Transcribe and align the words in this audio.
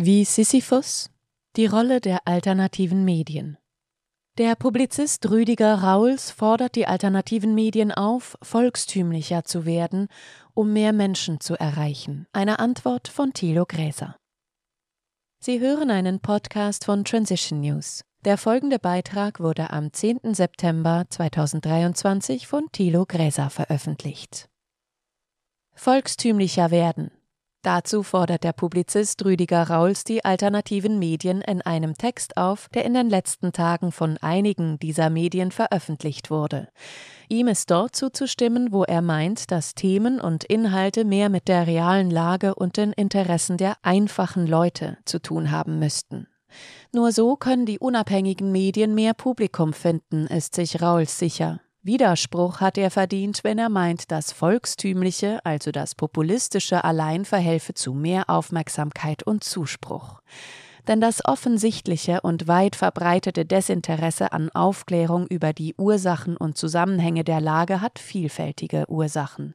Wie 0.00 0.24
Sisyphus 0.24 1.10
die 1.56 1.66
Rolle 1.66 2.00
der 2.00 2.28
alternativen 2.28 3.04
Medien. 3.04 3.58
Der 4.38 4.54
Publizist 4.54 5.28
Rüdiger 5.28 5.74
Rauls 5.82 6.30
fordert 6.30 6.76
die 6.76 6.86
alternativen 6.86 7.52
Medien 7.52 7.90
auf, 7.90 8.38
volkstümlicher 8.40 9.42
zu 9.42 9.66
werden, 9.66 10.06
um 10.54 10.72
mehr 10.72 10.92
Menschen 10.92 11.40
zu 11.40 11.56
erreichen. 11.58 12.28
Eine 12.32 12.60
Antwort 12.60 13.08
von 13.08 13.32
Thilo 13.32 13.66
Gräser. 13.66 14.16
Sie 15.40 15.58
hören 15.58 15.90
einen 15.90 16.20
Podcast 16.20 16.84
von 16.84 17.04
Transition 17.04 17.60
News. 17.60 18.04
Der 18.24 18.38
folgende 18.38 18.78
Beitrag 18.78 19.40
wurde 19.40 19.70
am 19.70 19.92
10. 19.92 20.32
September 20.32 21.06
2023 21.10 22.46
von 22.46 22.70
Thilo 22.70 23.04
Gräser 23.04 23.50
veröffentlicht. 23.50 24.48
Volkstümlicher 25.74 26.70
werden. 26.70 27.10
Dazu 27.68 28.02
fordert 28.02 28.44
der 28.44 28.54
Publizist 28.54 29.22
Rüdiger 29.26 29.68
Rauls 29.68 30.02
die 30.02 30.24
alternativen 30.24 30.98
Medien 30.98 31.42
in 31.42 31.60
einem 31.60 31.98
Text 31.98 32.38
auf, 32.38 32.70
der 32.70 32.86
in 32.86 32.94
den 32.94 33.10
letzten 33.10 33.52
Tagen 33.52 33.92
von 33.92 34.16
einigen 34.22 34.78
dieser 34.78 35.10
Medien 35.10 35.52
veröffentlicht 35.52 36.30
wurde. 36.30 36.68
Ihm 37.28 37.46
ist 37.46 37.70
dort 37.70 37.94
zuzustimmen, 37.94 38.72
wo 38.72 38.84
er 38.84 39.02
meint, 39.02 39.50
dass 39.50 39.74
Themen 39.74 40.18
und 40.18 40.44
Inhalte 40.44 41.04
mehr 41.04 41.28
mit 41.28 41.46
der 41.46 41.66
realen 41.66 42.10
Lage 42.10 42.54
und 42.54 42.78
den 42.78 42.94
Interessen 42.94 43.58
der 43.58 43.76
einfachen 43.82 44.46
Leute 44.46 44.96
zu 45.04 45.20
tun 45.20 45.50
haben 45.50 45.78
müssten. 45.78 46.26
Nur 46.94 47.12
so 47.12 47.36
können 47.36 47.66
die 47.66 47.78
unabhängigen 47.78 48.50
Medien 48.50 48.94
mehr 48.94 49.12
Publikum 49.12 49.74
finden, 49.74 50.26
ist 50.28 50.54
sich 50.54 50.80
Rauls 50.80 51.18
sicher. 51.18 51.60
Widerspruch 51.82 52.60
hat 52.60 52.76
er 52.76 52.90
verdient, 52.90 53.44
wenn 53.44 53.58
er 53.58 53.68
meint, 53.68 54.10
das 54.10 54.32
Volkstümliche, 54.32 55.38
also 55.44 55.70
das 55.70 55.94
Populistische 55.94 56.82
allein 56.82 57.24
verhelfe 57.24 57.72
zu 57.74 57.94
mehr 57.94 58.28
Aufmerksamkeit 58.28 59.22
und 59.22 59.44
Zuspruch. 59.44 60.20
Denn 60.88 61.00
das 61.00 61.24
offensichtliche 61.24 62.22
und 62.22 62.48
weit 62.48 62.74
verbreitete 62.74 63.44
Desinteresse 63.44 64.32
an 64.32 64.48
Aufklärung 64.50 65.26
über 65.28 65.52
die 65.52 65.74
Ursachen 65.76 66.36
und 66.36 66.56
Zusammenhänge 66.58 67.24
der 67.24 67.40
Lage 67.40 67.80
hat 67.80 67.98
vielfältige 67.98 68.86
Ursachen. 68.88 69.54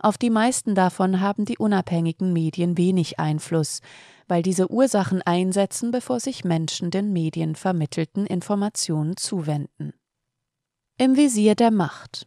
Auf 0.00 0.18
die 0.18 0.30
meisten 0.30 0.74
davon 0.74 1.20
haben 1.20 1.46
die 1.46 1.56
unabhängigen 1.56 2.32
Medien 2.32 2.76
wenig 2.76 3.18
Einfluss, 3.18 3.80
weil 4.28 4.42
diese 4.42 4.70
Ursachen 4.70 5.22
einsetzen, 5.22 5.90
bevor 5.90 6.20
sich 6.20 6.44
Menschen 6.44 6.90
den 6.90 7.12
Medien 7.12 7.54
vermittelten 7.54 8.26
Informationen 8.26 9.16
zuwenden. 9.16 9.94
Im 10.98 11.14
Visier 11.14 11.54
der 11.54 11.70
Macht. 11.70 12.26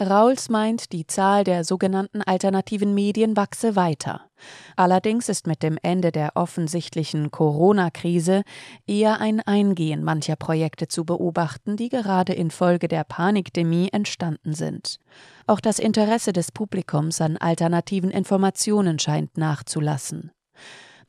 Rauls 0.00 0.48
meint, 0.48 0.92
die 0.92 1.08
Zahl 1.08 1.42
der 1.42 1.64
sogenannten 1.64 2.22
alternativen 2.22 2.94
Medien 2.94 3.36
wachse 3.36 3.74
weiter. 3.74 4.30
Allerdings 4.76 5.28
ist 5.28 5.48
mit 5.48 5.64
dem 5.64 5.76
Ende 5.82 6.12
der 6.12 6.36
offensichtlichen 6.36 7.32
Corona-Krise 7.32 8.44
eher 8.86 9.20
ein 9.20 9.40
Eingehen 9.40 10.04
mancher 10.04 10.36
Projekte 10.36 10.86
zu 10.86 11.04
beobachten, 11.04 11.76
die 11.76 11.88
gerade 11.88 12.32
infolge 12.32 12.86
der 12.86 13.02
Panikdemie 13.02 13.88
entstanden 13.90 14.54
sind. 14.54 15.00
Auch 15.48 15.58
das 15.58 15.80
Interesse 15.80 16.32
des 16.32 16.52
Publikums 16.52 17.20
an 17.20 17.36
alternativen 17.36 18.12
Informationen 18.12 19.00
scheint 19.00 19.36
nachzulassen. 19.36 20.30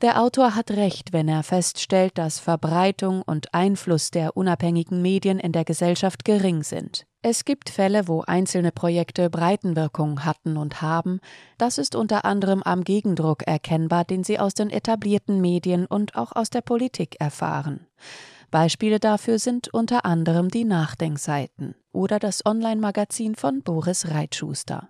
Der 0.01 0.21
Autor 0.21 0.53
hat 0.53 0.69
recht, 0.69 1.11
wenn 1.11 1.27
er 1.27 1.41
feststellt, 1.41 2.19
dass 2.19 2.37
Verbreitung 2.37 3.23
und 3.23 3.55
Einfluss 3.55 4.11
der 4.11 4.37
unabhängigen 4.37 5.01
Medien 5.01 5.39
in 5.39 5.51
der 5.51 5.65
Gesellschaft 5.65 6.23
gering 6.23 6.61
sind. 6.61 7.07
Es 7.23 7.45
gibt 7.45 7.71
Fälle, 7.71 8.07
wo 8.07 8.21
einzelne 8.21 8.71
Projekte 8.71 9.31
Breitenwirkung 9.31 10.23
hatten 10.23 10.55
und 10.55 10.83
haben. 10.83 11.19
Das 11.57 11.79
ist 11.79 11.95
unter 11.95 12.25
anderem 12.25 12.61
am 12.61 12.83
Gegendruck 12.83 13.47
erkennbar, 13.47 14.05
den 14.05 14.23
sie 14.23 14.39
aus 14.39 14.53
den 14.53 14.69
etablierten 14.69 15.41
Medien 15.41 15.87
und 15.87 16.15
auch 16.15 16.31
aus 16.31 16.51
der 16.51 16.61
Politik 16.61 17.19
erfahren. 17.19 17.87
Beispiele 18.51 18.99
dafür 18.99 19.39
sind 19.39 19.73
unter 19.73 20.05
anderem 20.05 20.49
die 20.49 20.63
Nachdenkseiten 20.63 21.73
oder 21.91 22.19
das 22.19 22.45
Online-Magazin 22.45 23.35
von 23.35 23.63
Boris 23.63 24.09
Reitschuster. 24.09 24.89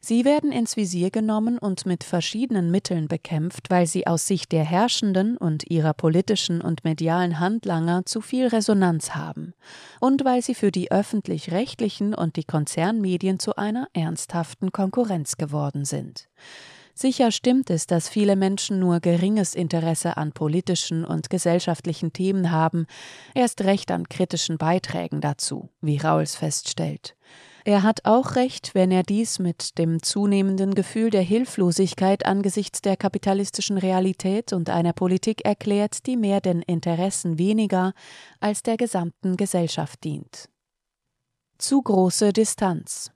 Sie 0.00 0.24
werden 0.24 0.52
ins 0.52 0.76
Visier 0.76 1.10
genommen 1.10 1.58
und 1.58 1.86
mit 1.86 2.04
verschiedenen 2.04 2.70
Mitteln 2.70 3.08
bekämpft, 3.08 3.70
weil 3.70 3.86
sie 3.86 4.06
aus 4.06 4.26
Sicht 4.26 4.52
der 4.52 4.64
Herrschenden 4.64 5.36
und 5.36 5.70
ihrer 5.70 5.94
politischen 5.94 6.60
und 6.60 6.84
medialen 6.84 7.40
Handlanger 7.40 8.06
zu 8.06 8.20
viel 8.20 8.46
Resonanz 8.46 9.14
haben 9.14 9.54
und 10.00 10.24
weil 10.24 10.42
sie 10.42 10.54
für 10.54 10.70
die 10.70 10.90
öffentlich-rechtlichen 10.90 12.14
und 12.14 12.36
die 12.36 12.44
Konzernmedien 12.44 13.38
zu 13.38 13.56
einer 13.56 13.88
ernsthaften 13.92 14.72
Konkurrenz 14.72 15.36
geworden 15.36 15.84
sind. 15.84 16.28
Sicher 16.98 17.30
stimmt 17.30 17.68
es, 17.68 17.86
dass 17.86 18.08
viele 18.08 18.36
Menschen 18.36 18.78
nur 18.78 19.00
geringes 19.00 19.54
Interesse 19.54 20.16
an 20.16 20.32
politischen 20.32 21.04
und 21.04 21.28
gesellschaftlichen 21.28 22.14
Themen 22.14 22.50
haben, 22.50 22.86
erst 23.34 23.60
recht 23.64 23.90
an 23.90 24.08
kritischen 24.08 24.56
Beiträgen 24.56 25.20
dazu, 25.20 25.68
wie 25.82 25.98
Rauls 25.98 26.36
feststellt. 26.36 27.14
Er 27.66 27.82
hat 27.82 28.04
auch 28.04 28.36
recht, 28.36 28.76
wenn 28.76 28.92
er 28.92 29.02
dies 29.02 29.40
mit 29.40 29.76
dem 29.76 30.00
zunehmenden 30.00 30.76
Gefühl 30.76 31.10
der 31.10 31.22
Hilflosigkeit 31.22 32.24
angesichts 32.24 32.80
der 32.80 32.96
kapitalistischen 32.96 33.76
Realität 33.76 34.52
und 34.52 34.70
einer 34.70 34.92
Politik 34.92 35.44
erklärt, 35.44 36.06
die 36.06 36.16
mehr 36.16 36.40
den 36.40 36.62
Interessen 36.62 37.40
weniger 37.40 37.92
als 38.38 38.62
der 38.62 38.76
gesamten 38.76 39.36
Gesellschaft 39.36 40.04
dient. 40.04 40.48
Zu 41.58 41.82
große 41.82 42.32
Distanz. 42.32 43.10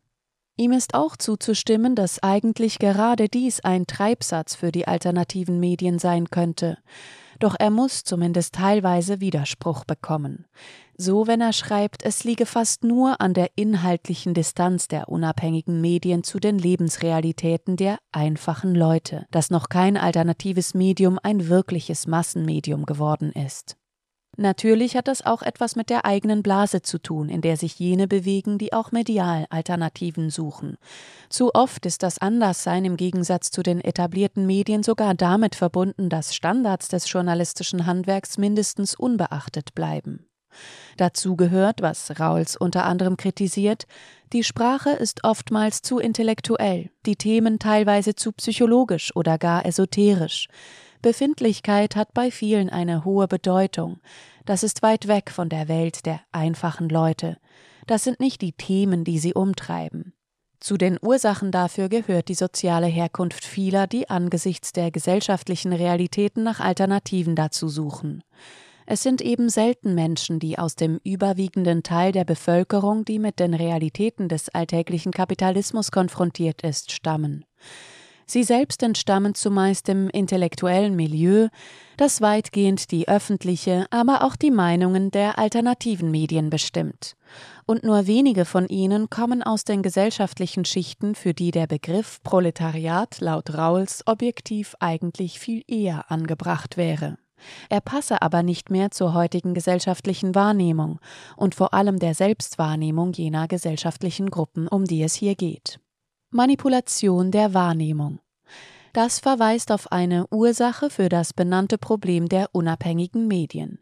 Ihm 0.57 0.73
ist 0.73 0.95
auch 0.95 1.17
zuzustimmen, 1.17 1.95
dass 1.95 2.23
eigentlich 2.23 2.79
gerade 2.79 3.29
dies 3.29 3.61
ein 3.61 3.87
Treibsatz 3.87 4.55
für 4.55 4.73
die 4.73 4.87
alternativen 4.87 5.59
Medien 5.59 5.99
sein 5.99 6.31
könnte. 6.31 6.79
Doch 7.39 7.57
er 7.59 7.71
muss 7.71 8.05
zumindest 8.05 8.55
teilweise 8.55 9.21
Widerspruch 9.21 9.87
bekommen. 9.87 10.45
So, 10.99 11.27
wenn 11.27 11.41
er 11.41 11.55
schreibt, 11.55 12.05
es 12.05 12.25
liege 12.25 12.45
fast 12.45 12.85
nur 12.85 13.23
an 13.23 13.33
der 13.33 13.49
inhaltlichen 13.57 14.35
Distanz 14.35 14.87
der 14.87 15.09
unabhängigen 15.09 15.81
Medien 15.81 16.23
zu 16.23 16.39
den 16.39 16.59
Lebensrealitäten 16.59 17.79
der 17.79 17.99
einfachen 18.13 18.75
Leute, 18.75 19.25
dass 19.31 19.49
noch 19.49 19.71
kein 19.71 19.97
alternatives 19.97 20.75
Medium 20.75 21.19
ein 21.23 21.49
wirkliches 21.49 22.07
Massenmedium 22.07 22.85
geworden 22.85 23.33
ist. 23.33 23.80
Natürlich 24.41 24.97
hat 24.97 25.07
das 25.07 25.21
auch 25.27 25.43
etwas 25.43 25.77
mit 25.77 25.91
der 25.91 26.07
eigenen 26.07 26.43
Blase 26.43 26.81
zu 26.81 26.97
tun, 26.97 27.29
in 27.29 27.43
der 27.43 27.59
sich 27.59 27.79
jene 27.79 28.09
bewegen, 28.09 28.57
die 28.57 28.73
auch 28.73 28.91
medial 28.91 29.45
Alternativen 29.51 30.31
suchen. 30.31 30.79
Zu 31.29 31.55
oft 31.55 31.85
ist 31.85 32.03
das 32.03 32.17
Anderssein 32.17 32.87
im 32.87 32.97
Gegensatz 32.97 33.51
zu 33.51 33.63
den 33.63 33.83
etablierten 33.83 34.47
Medien 34.47 34.83
sogar 34.83 35.13
damit 35.13 35.57
verbunden, 35.57 36.09
dass 36.09 36.35
Standards 36.35 36.89
des 36.89 37.13
journalistischen 37.13 37.85
Handwerks 37.85 38.39
mindestens 38.39 38.95
unbeachtet 38.95 39.75
bleiben. 39.75 40.25
Dazu 40.97 41.37
gehört, 41.37 41.83
was 41.83 42.19
Rauls 42.19 42.57
unter 42.57 42.87
anderem 42.87 43.19
kritisiert, 43.19 43.85
die 44.33 44.43
Sprache 44.43 44.91
ist 44.91 45.23
oftmals 45.23 45.83
zu 45.83 45.99
intellektuell, 45.99 46.91
die 47.05 47.17
Themen 47.17 47.59
teilweise 47.59 48.15
zu 48.15 48.33
psychologisch 48.33 49.15
oder 49.15 49.37
gar 49.37 49.67
esoterisch. 49.67 50.49
Befindlichkeit 51.03 51.97
hat 51.97 52.13
bei 52.13 52.31
vielen 52.31 52.69
eine 52.69 53.05
hohe 53.05 53.27
Bedeutung. 53.27 54.01
Das 54.45 54.63
ist 54.63 54.83
weit 54.83 55.09
weg 55.09 55.31
von 55.31 55.49
der 55.49 55.69
Welt 55.69 56.05
der 56.07 56.21
einfachen 56.33 56.89
Leute. 56.89 57.39
Das 57.87 58.05
sind 58.05 58.21
nicht 58.21 58.43
die 58.43 58.53
Themen, 58.53 59.05
die 59.05 59.19
sie 59.19 59.35
umtreiben. 59.35 60.13
Zu 60.61 60.77
den 60.77 60.99
Ursachen 61.01 61.53
dafür 61.53 61.89
gehört 61.89 62.29
die 62.29 62.35
soziale 62.35 62.87
Herkunft 62.87 63.47
vieler, 63.47 63.87
die 63.87 64.11
angesichts 64.11 64.73
der 64.73 64.91
gesellschaftlichen 64.91 65.73
Realitäten 65.73 66.43
nach 66.43 66.61
Alternativen 66.61 67.35
dazu 67.35 67.69
suchen. 67.69 68.23
Es 68.85 69.03
sind 69.03 69.23
eben 69.23 69.49
selten 69.49 69.95
Menschen, 69.95 70.39
die 70.39 70.59
aus 70.59 70.75
dem 70.75 71.01
überwiegenden 71.03 71.83
Teil 71.83 72.13
der 72.13 72.25
Bevölkerung, 72.25 73.05
die 73.07 73.19
mit 73.19 73.39
den 73.39 73.55
Realitäten 73.55 74.29
des 74.29 74.49
alltäglichen 74.51 75.13
Kapitalismus 75.13 75.93
konfrontiert 75.93 76.63
ist, 76.63 76.93
stammen. 76.93 77.47
Sie 78.31 78.45
selbst 78.45 78.85
entstammen 78.85 79.35
zumeist 79.35 79.89
dem 79.89 80.09
intellektuellen 80.09 80.95
Milieu, 80.95 81.49
das 81.97 82.21
weitgehend 82.21 82.93
die 82.93 83.09
öffentliche, 83.09 83.87
aber 83.91 84.23
auch 84.23 84.37
die 84.37 84.53
Meinungen 84.53 85.11
der 85.11 85.37
alternativen 85.37 86.13
Medien 86.13 86.49
bestimmt. 86.49 87.17
Und 87.67 87.83
nur 87.83 88.07
wenige 88.07 88.45
von 88.45 88.69
ihnen 88.69 89.11
kommen 89.11 89.43
aus 89.43 89.65
den 89.65 89.83
gesellschaftlichen 89.83 90.65
Schichten, 90.65 91.17
für 91.17 91.35
die 91.35 91.51
der 91.51 91.67
Begriff 91.67 92.23
Proletariat 92.23 93.21
laut 93.21 93.53
Rauls 93.53 94.05
objektiv 94.07 94.77
eigentlich 94.79 95.41
viel 95.41 95.65
eher 95.67 96.09
angebracht 96.09 96.77
wäre. 96.77 97.19
Er 97.69 97.81
passe 97.81 98.23
aber 98.23 98.45
nicht 98.45 98.71
mehr 98.71 98.93
zur 98.93 99.13
heutigen 99.13 99.55
gesellschaftlichen 99.55 100.37
Wahrnehmung 100.37 101.01
und 101.37 101.57
vor 101.57 101.75
allem 101.75 101.99
der 101.99 102.15
Selbstwahrnehmung 102.15 103.13
jener 103.13 103.49
gesellschaftlichen 103.49 104.31
Gruppen, 104.31 104.69
um 104.69 104.85
die 104.85 105.03
es 105.03 105.15
hier 105.15 105.35
geht. 105.35 105.81
Manipulation 106.33 107.33
der 107.33 107.55
Wahrnehmung. 107.55 108.21
Das 108.93 109.19
verweist 109.19 109.73
auf 109.73 109.91
eine 109.91 110.29
Ursache 110.29 110.89
für 110.89 111.09
das 111.09 111.33
benannte 111.33 111.77
Problem 111.77 112.29
der 112.29 112.51
unabhängigen 112.53 113.27
Medien. 113.27 113.81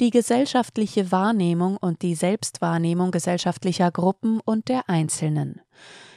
die 0.00 0.10
gesellschaftliche 0.10 1.12
Wahrnehmung 1.12 1.76
und 1.76 2.02
die 2.02 2.14
Selbstwahrnehmung 2.14 3.10
gesellschaftlicher 3.10 3.90
Gruppen 3.90 4.40
und 4.44 4.68
der 4.68 4.88
Einzelnen. 4.88 5.60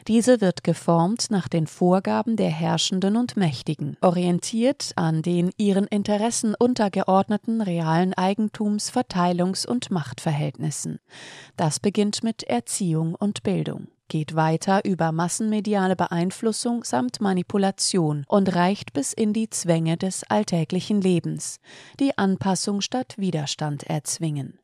Diese 0.07 0.39
wird 0.41 0.63
geformt 0.63 1.27
nach 1.29 1.47
den 1.47 1.67
Vorgaben 1.67 2.37
der 2.37 2.49
Herrschenden 2.49 3.17
und 3.17 3.35
Mächtigen, 3.35 3.97
orientiert 4.01 4.93
an 4.95 5.21
den 5.21 5.51
ihren 5.57 5.85
Interessen 5.85 6.55
untergeordneten 6.55 7.61
realen 7.61 8.13
Eigentums-, 8.13 8.89
Verteilungs- 8.89 9.67
und 9.67 9.91
Machtverhältnissen. 9.91 10.99
Das 11.57 11.79
beginnt 11.79 12.23
mit 12.23 12.43
Erziehung 12.43 13.15
und 13.15 13.43
Bildung 13.43 13.87
geht 14.07 14.35
weiter 14.35 14.85
über 14.85 15.11
massenmediale 15.11 15.95
Beeinflussung 15.95 16.83
samt 16.83 17.21
Manipulation 17.21 18.23
und 18.27 18.53
reicht 18.55 18.93
bis 18.93 19.13
in 19.13 19.33
die 19.33 19.49
Zwänge 19.49 19.97
des 19.97 20.23
alltäglichen 20.23 21.01
Lebens, 21.01 21.59
die 21.99 22.17
Anpassung 22.17 22.81
statt 22.81 23.15
Widerstand 23.17 23.83
erzwingen. 23.83 24.59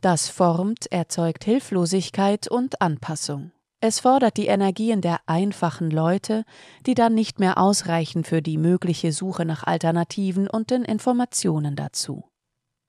Das 0.00 0.28
formt, 0.28 0.90
erzeugt 0.92 1.44
Hilflosigkeit 1.44 2.48
und 2.48 2.80
Anpassung. 2.80 3.52
Es 3.80 4.00
fordert 4.00 4.36
die 4.36 4.46
Energien 4.46 5.00
der 5.02 5.20
einfachen 5.26 5.90
Leute, 5.90 6.44
die 6.86 6.94
dann 6.94 7.14
nicht 7.14 7.38
mehr 7.38 7.58
ausreichen 7.58 8.24
für 8.24 8.40
die 8.40 8.56
mögliche 8.56 9.12
Suche 9.12 9.44
nach 9.44 9.64
Alternativen 9.64 10.48
und 10.48 10.70
den 10.70 10.82
Informationen 10.82 11.76
dazu. 11.76 12.24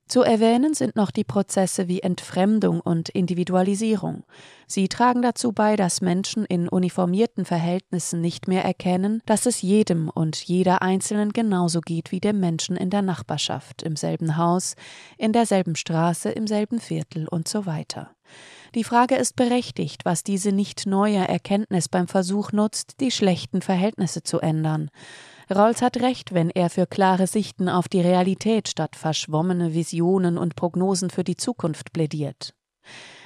Zu 0.07 0.21
erwähnen 0.21 0.73
sind 0.73 0.95
noch 0.95 1.11
die 1.11 1.25
Prozesse 1.25 1.89
wie 1.89 1.99
Entfremdung 1.99 2.79
und 2.79 3.09
Individualisierung. 3.09 4.23
Sie 4.65 4.87
tragen 4.87 5.21
dazu 5.21 5.51
bei, 5.51 5.75
dass 5.75 5.99
Menschen 5.99 6.45
in 6.45 6.69
uniformierten 6.69 7.43
Verhältnissen 7.43 8.21
nicht 8.21 8.47
mehr 8.47 8.63
erkennen, 8.63 9.21
dass 9.25 9.45
es 9.45 9.61
jedem 9.61 10.09
und 10.09 10.37
jeder 10.37 10.81
Einzelnen 10.81 11.33
genauso 11.33 11.81
geht 11.81 12.13
wie 12.13 12.21
dem 12.21 12.39
Menschen 12.39 12.77
in 12.77 12.89
der 12.89 13.01
Nachbarschaft, 13.01 13.83
im 13.83 13.97
selben 13.97 14.37
Haus, 14.37 14.75
in 15.17 15.33
derselben 15.33 15.75
Straße, 15.75 16.29
im 16.29 16.47
selben 16.47 16.79
Viertel 16.79 17.27
und 17.27 17.49
so 17.49 17.65
weiter. 17.65 18.11
Die 18.75 18.85
Frage 18.85 19.15
ist 19.15 19.35
berechtigt, 19.35 20.05
was 20.05 20.23
diese 20.23 20.51
nicht 20.53 20.85
neue 20.85 21.27
Erkenntnis 21.27 21.89
beim 21.89 22.07
Versuch 22.07 22.51
nutzt, 22.53 22.99
die 23.01 23.11
schlechten 23.11 23.61
Verhältnisse 23.61 24.23
zu 24.23 24.39
ändern. 24.39 24.89
Rawls 25.49 25.81
hat 25.81 25.97
recht, 25.97 26.33
wenn 26.33 26.49
er 26.49 26.69
für 26.69 26.85
klare 26.85 27.27
Sichten 27.27 27.69
auf 27.69 27.87
die 27.87 28.01
Realität 28.01 28.67
statt 28.67 28.95
verschwommene 28.95 29.73
Visionen 29.73 30.37
und 30.37 30.55
Prognosen 30.55 31.09
für 31.09 31.23
die 31.23 31.37
Zukunft 31.37 31.93
plädiert. 31.93 32.53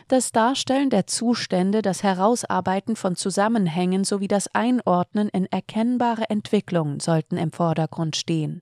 Das 0.08 0.32
Darstellen 0.32 0.90
der 0.90 1.08
Zustände, 1.08 1.82
das 1.82 2.04
Herausarbeiten 2.04 2.96
von 2.96 3.16
Zusammenhängen 3.16 4.04
sowie 4.04 4.28
das 4.28 4.54
Einordnen 4.54 5.30
in 5.30 5.46
erkennbare 5.46 6.30
Entwicklungen 6.30 7.00
sollten 7.00 7.38
im 7.38 7.52
Vordergrund 7.52 8.16
stehen. 8.16 8.62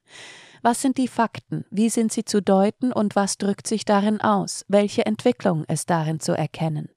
Was 0.62 0.82
sind 0.82 0.98
die 0.98 1.08
Fakten? 1.08 1.66
Wie 1.72 1.90
sind 1.90 2.12
sie 2.12 2.24
zu 2.24 2.42
deuten 2.42 2.92
und 2.92 3.16
was 3.16 3.38
drückt 3.38 3.66
sich 3.66 3.84
darin 3.84 4.22
aus? 4.22 4.66
Welche 4.68 5.06
Entwicklung 5.06 5.64
ist 5.66 5.90
darin 5.90 6.20
zu 6.20 6.34
erkennen? 6.34 6.90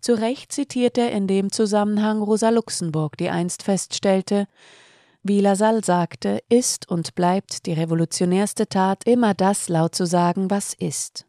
Zu 0.00 0.14
Recht 0.14 0.52
zitiert 0.52 0.98
er 0.98 1.12
in 1.12 1.26
dem 1.26 1.52
Zusammenhang 1.52 2.22
Rosa 2.22 2.50
Luxemburg, 2.50 3.16
die 3.16 3.28
einst 3.28 3.62
feststellte, 3.62 4.46
wie 5.28 5.40
Lassalle 5.40 5.84
sagte, 5.84 6.40
ist 6.48 6.88
und 6.88 7.14
bleibt 7.14 7.66
die 7.66 7.72
revolutionärste 7.72 8.68
Tat 8.68 9.04
immer 9.06 9.34
das 9.34 9.68
laut 9.68 9.94
zu 9.94 10.06
sagen, 10.06 10.50
was 10.50 10.74
ist. 10.74 11.26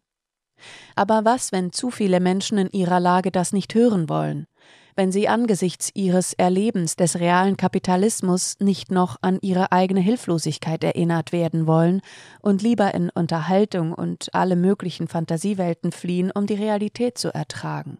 Aber 0.96 1.26
was, 1.26 1.52
wenn 1.52 1.72
zu 1.72 1.92
viele 1.92 2.20
Menschen 2.20 2.58
in 2.58 2.70
ihrer 2.72 3.00
Lage 3.00 3.32
das 3.32 3.54
nicht 3.54 3.76
hören 3.76 4.10
wollen? 4.10 4.48
Wenn 4.96 5.12
sie 5.12 5.28
angesichts 5.28 5.92
ihres 5.94 6.34
Erlebens 6.34 6.96
des 6.96 7.20
realen 7.20 7.56
Kapitalismus 7.56 8.56
nicht 8.60 8.90
noch 8.90 9.18
an 9.22 9.38
ihre 9.42 9.72
eigene 9.72 10.00
Hilflosigkeit 10.00 10.84
erinnert 10.84 11.32
werden 11.32 11.68
wollen 11.68 12.02
und 12.42 12.64
lieber 12.64 12.96
in 12.96 13.12
Unterhaltung 13.12 13.94
und 13.94 14.34
alle 14.34 14.56
möglichen 14.56 15.08
Fantasiewelten 15.08 15.92
fliehen, 15.92 16.32
um 16.32 16.48
die 16.48 16.56
Realität 16.56 17.20
zu 17.20 17.32
ertragen? 17.32 18.00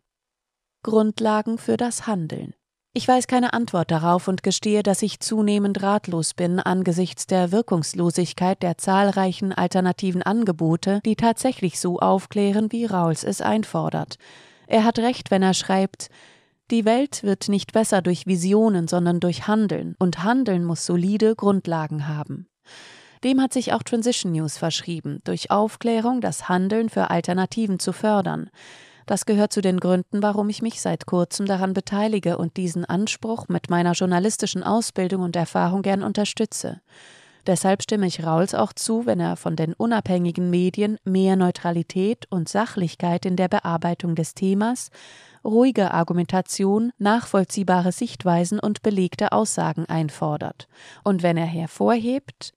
Grundlagen 0.82 1.60
für 1.60 1.78
das 1.78 2.08
Handeln. 2.08 2.56
Ich 2.98 3.08
weiß 3.08 3.28
keine 3.28 3.54
Antwort 3.54 3.92
darauf 3.92 4.28
und 4.28 4.42
gestehe, 4.42 4.82
dass 4.82 5.04
ich 5.04 5.20
zunehmend 5.20 5.84
ratlos 5.84 6.34
bin 6.34 6.60
angesichts 6.60 7.28
der 7.28 7.52
Wirkungslosigkeit 7.52 8.64
der 8.64 8.80
zahlreichen 8.80 9.54
alternativen 9.54 10.24
Angebote, 10.24 11.00
die 11.06 11.16
tatsächlich 11.16 11.80
so 11.80 12.00
aufklären, 12.00 12.72
wie 12.72 12.86
Rawls 12.86 13.24
es 13.24 13.40
einfordert. 13.40 14.18
Er 14.66 14.84
hat 14.84 14.98
recht, 14.98 15.30
wenn 15.30 15.44
er 15.44 15.54
schreibt, 15.54 16.10
die 16.72 16.86
Welt 16.86 17.22
wird 17.22 17.50
nicht 17.50 17.72
besser 17.72 18.02
durch 18.02 18.26
Visionen, 18.26 18.88
sondern 18.88 19.20
durch 19.20 19.46
Handeln, 19.46 19.96
und 20.00 20.24
Handeln 20.24 20.64
muss 20.64 20.84
solide 20.84 21.36
Grundlagen 21.36 22.08
haben. 22.08 22.48
Dem 23.24 23.40
hat 23.40 23.54
sich 23.54 23.74
auch 23.74 23.84
Transition 23.84 24.32
News 24.32 24.58
verschrieben, 24.58 25.20
durch 25.24 25.52
Aufklärung 25.52 26.20
das 26.20 26.50
Handeln 26.50 26.90
für 26.90 27.12
Alternativen 27.12 27.78
zu 27.78 27.94
fördern. 27.94 28.50
Das 29.08 29.26
gehört 29.26 29.54
zu 29.54 29.62
den 29.62 29.80
Gründen, 29.80 30.22
warum 30.22 30.50
ich 30.50 30.62
mich 30.62 30.82
seit 30.82 31.06
kurzem 31.06 31.46
daran 31.46 31.74
beteilige 31.74 32.38
und 32.38 32.58
diesen 32.58 32.84
Anspruch 32.84 33.48
mit 33.48 33.70
meiner 33.70 33.94
journalistischen 33.94 34.64
Ausbildung 34.64 35.22
und 35.22 35.38
Erfahrung 35.38 35.82
gern 35.82 36.04
unterstütze. 36.04 36.82
Deshalb 37.48 37.82
stimme 37.82 38.06
ich 38.06 38.26
Rauls 38.26 38.54
auch 38.54 38.74
zu, 38.74 39.06
wenn 39.06 39.22
er 39.22 39.38
von 39.38 39.56
den 39.56 39.74
unabhängigen 39.74 40.50
Medien 40.50 40.98
mehr 41.06 41.38
Neutralität 41.38 42.26
und 42.30 42.50
Sachlichkeit 42.50 43.26
in 43.26 43.38
der 43.38 43.48
Bearbeitung 43.48 44.16
des 44.16 44.34
Themas, 44.34 44.90
ruhige 45.46 45.94
Argumentation, 45.94 46.92
nachvollziehbare 46.98 47.94
Sichtweisen 47.94 48.60
und 48.60 48.82
belegte 48.82 49.32
Aussagen 49.32 49.86
einfordert. 49.86 50.68
Und 51.06 51.24
wenn 51.24 51.38
er 51.38 51.46
hervorhebt, 51.46 52.54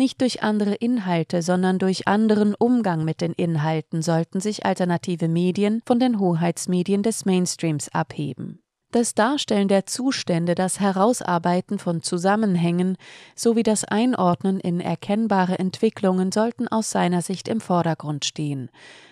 nicht 0.00 0.22
durch 0.22 0.42
andere 0.42 0.74
Inhalte, 0.74 1.42
sondern 1.42 1.78
durch 1.78 2.08
anderen 2.08 2.54
Umgang 2.54 3.04
mit 3.04 3.20
den 3.20 3.34
Inhalten 3.34 4.00
sollten 4.00 4.40
sich 4.40 4.64
alternative 4.64 5.28
Medien 5.28 5.82
von 5.84 6.00
den 6.00 6.18
Hoheitsmedien 6.18 7.02
des 7.02 7.26
Mainstreams 7.26 7.90
abheben. 7.90 8.62
Das 8.92 9.14
Darstellen 9.14 9.68
der 9.68 9.84
Zustände, 9.84 10.54
das 10.54 10.80
Herausarbeiten 10.80 11.78
von 11.78 12.02
Zusammenhängen 12.02 12.96
sowie 13.36 13.62
das 13.62 13.84
Einordnen 13.84 14.58
in 14.58 14.80
erkennbare 14.80 15.58
Entwicklungen 15.58 16.32
sollten 16.32 16.66
aus 16.66 16.90
seiner 16.90 17.20
Sicht 17.20 17.46
im 17.46 17.60
Vordergrund 17.60 18.24
stehen. 18.24 18.70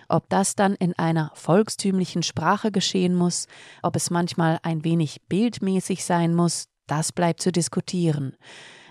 Ob 0.09 0.27
das 0.27 0.55
dann 0.55 0.73
in 0.73 0.97
einer 0.97 1.31
volkstümlichen 1.35 2.23
Sprache 2.23 2.71
geschehen 2.71 3.13
muss, 3.13 3.45
ob 3.83 3.95
es 3.95 4.09
manchmal 4.09 4.57
ein 4.63 4.83
wenig 4.83 5.21
bildmäßig 5.29 6.03
sein 6.03 6.33
muss, 6.33 6.65
das 6.87 7.11
bleibt 7.11 7.41
zu 7.41 7.51
diskutieren. 7.51 8.35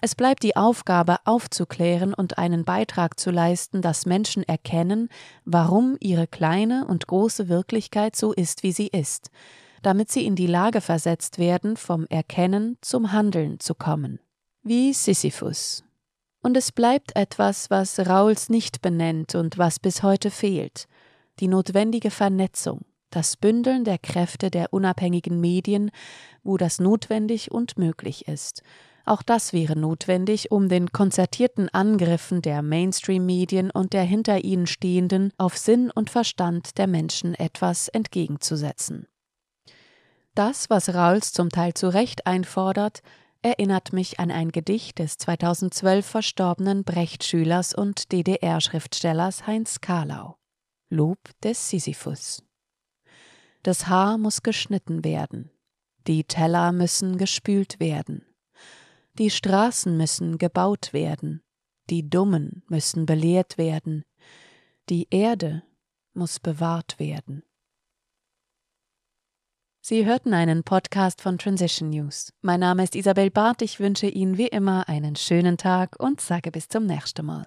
Es 0.01 0.15
bleibt 0.15 0.43
die 0.43 0.57
Aufgabe 0.57 1.17
aufzuklären 1.25 2.15
und 2.15 2.39
einen 2.39 2.65
Beitrag 2.65 3.19
zu 3.19 3.31
leisten, 3.31 3.83
dass 3.83 4.07
Menschen 4.07 4.45
erkennen, 4.45 5.09
warum 5.45 5.97
ihre 6.01 6.27
kleine 6.27 6.87
und 6.87 7.07
große 7.07 7.49
Wirklichkeit 7.49 8.15
so 8.15 8.33
ist, 8.33 8.63
wie 8.63 8.73
sie 8.73 8.87
ist, 8.89 9.31
damit 9.83 10.11
sie 10.11 10.25
in 10.25 10.37
die 10.37 10.47
Lage 10.47 10.81
versetzt 10.81 11.39
werden, 11.39 11.77
vom 11.77 12.07
Erkennen 12.07 12.79
zum 12.81 13.13
Handeln 13.13 13.59
zu 13.59 13.75
kommen. 13.75 14.21
Wie 14.63 14.93
Sisyphus. 14.93 15.85
Und 16.43 16.57
es 16.57 16.71
bleibt 16.71 17.17
etwas, 17.17 17.69
was 17.69 17.99
Rauls 17.99 18.49
nicht 18.49 18.81
benennt 18.81 19.35
und 19.35 19.59
was 19.59 19.81
bis 19.81 20.05
heute 20.05 20.31
fehlt, 20.31 20.87
die 21.41 21.49
notwendige 21.49 22.11
Vernetzung, 22.11 22.85
das 23.11 23.37
Bündeln 23.37 23.85
der 23.85 23.99
Kräfte 23.99 24.51
der 24.51 24.73
unabhängigen 24.73 25.41
Medien, 25.41 25.91
wo 26.45 26.57
das 26.57 26.79
notwendig 26.79 27.51
und 27.51 27.77
möglich 27.79 28.29
ist, 28.29 28.63
auch 29.09 29.23
das 29.23 29.53
wäre 29.53 29.77
notwendig, 29.77 30.51
um 30.51 30.69
den 30.69 30.93
konzertierten 30.93 31.69
Angriffen 31.69 32.43
der 32.43 32.63
Mainstream-Medien 32.63 33.71
und 33.71 33.93
der 33.93 34.05
hinter 34.05 34.45
ihnen 34.45 34.67
stehenden 34.67 35.33
auf 35.39 35.57
Sinn 35.57 35.91
und 35.91 36.11
Verstand 36.11 36.79
der 36.79 36.87
Menschen 36.87 37.35
etwas 37.35 37.89
entgegenzusetzen. 37.89 39.07
Das, 40.35 40.71
was 40.71 40.95
Rawls 40.95 41.33
zum 41.33 41.51
Teil 41.51 41.75
zu 41.75 41.93
Recht 41.93 42.27
einfordert, 42.27 43.03
erinnert 43.43 43.93
mich 43.93 44.21
an 44.21 44.31
ein 44.31 44.53
Gedicht 44.53 44.99
des 44.99 45.19
2012 45.19 46.07
verstorbenen 46.07 46.85
Brecht-Schülers 46.85 47.75
und 47.75 48.13
DDR-Schriftstellers 48.13 49.47
Heinz 49.47 49.81
Karlau. 49.81 50.37
Lob 50.91 51.19
des 51.43 51.69
Sisyphus. 51.69 52.43
Das 53.63 53.89
Haar 53.89 54.17
muss 54.17 54.43
geschnitten 54.43 55.05
werden, 55.05 55.51
die 56.07 56.25
Teller 56.25 56.73
müssen 56.73 57.19
gespült 57.19 57.81
werden, 57.81 58.25
die 59.19 59.31
Straßen 59.31 59.97
müssen 59.97 60.39
gebaut 60.39 60.93
werden, 60.93 61.43
die 61.91 62.09
Dummen 62.09 62.63
müssen 62.69 63.05
belehrt 63.05 63.59
werden, 63.59 64.05
die 64.89 65.09
Erde 65.11 65.65
muss 66.15 66.41
bewahrt 66.41 66.99
werden. 66.99 67.43
Sie 69.81 70.05
hörten 70.05 70.35
einen 70.35 70.65
Podcast 70.65 71.23
von 71.23 71.39
Transition 71.39 71.91
News. 71.91 72.33
Mein 72.43 72.61
Name 72.61 72.85
ist 72.85 72.95
Isabel 72.95 73.31
Barth. 73.31 73.63
Ich 73.63 73.81
wünsche 73.81 74.07
Ihnen 74.07 74.37
wie 74.37 74.49
immer 74.49 74.89
einen 74.89 75.17
schönen 75.17 75.57
Tag 75.57 75.97
und 75.99 76.21
sage 76.21 76.51
bis 76.51 76.69
zum 76.69 76.85
nächsten 76.85 77.25
Mal. 77.25 77.47